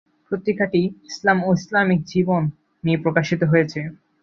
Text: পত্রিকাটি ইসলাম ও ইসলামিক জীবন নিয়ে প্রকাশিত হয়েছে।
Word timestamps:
পত্রিকাটি 0.31 0.81
ইসলাম 1.09 1.37
ও 1.43 1.59
ইসলামিক 1.59 2.01
জীবন 2.11 2.41
নিয়ে 2.83 3.01
প্রকাশিত 3.03 3.41
হয়েছে। 3.51 3.79